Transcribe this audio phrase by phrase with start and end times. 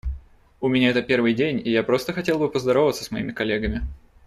[0.59, 3.83] У меня это первый день, и я просто хотел бы поздороваться с моими коллегами.